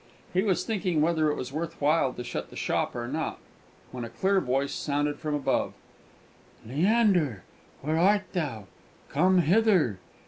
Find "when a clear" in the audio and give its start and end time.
3.91-4.41